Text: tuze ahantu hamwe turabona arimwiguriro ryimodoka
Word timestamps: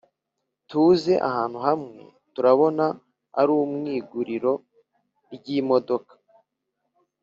tuze 0.69 1.13
ahantu 1.29 1.57
hamwe 1.67 1.99
turabona 2.33 2.85
arimwiguriro 3.39 4.53
ryimodoka 5.33 6.13